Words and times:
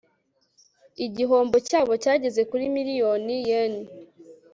igihombo 1.05 1.57
cyabo 1.67 1.93
cyageze 2.03 2.41
kuri 2.49 2.65
miliyoni 2.75 3.33
yen 3.47 3.73